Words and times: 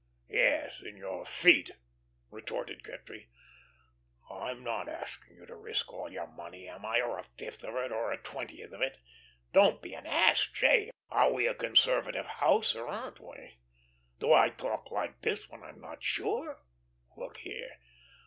"Yes, 0.31 0.81
in 0.83 0.97
your 0.97 1.27
feet," 1.27 1.69
retorted 2.31 2.81
Gretry. 2.81 3.27
"I'm 4.31 4.63
not 4.63 4.89
asking 4.89 5.35
you 5.35 5.45
to 5.45 5.53
risk 5.53 5.93
all 5.93 6.11
your 6.11 6.25
money, 6.25 6.67
am 6.67 6.83
I, 6.87 7.01
or 7.01 7.19
a 7.19 7.23
fifth 7.37 7.63
of 7.63 7.75
it, 7.75 7.91
or 7.91 8.11
a 8.11 8.17
twentieth 8.17 8.71
of 8.71 8.81
it? 8.81 8.97
Don't 9.53 9.79
be 9.79 9.93
an 9.93 10.07
ass, 10.07 10.47
J. 10.51 10.89
Are 11.11 11.31
we 11.31 11.45
a 11.45 11.53
conservative 11.53 12.25
house, 12.25 12.73
or 12.73 12.87
aren't 12.87 13.19
we? 13.19 13.59
Do 14.19 14.33
I 14.33 14.49
talk 14.49 14.89
like 14.89 15.21
this 15.21 15.47
when 15.51 15.61
I'm 15.61 15.79
not 15.79 16.01
sure? 16.01 16.63
Look 17.15 17.37
here. 17.37 17.77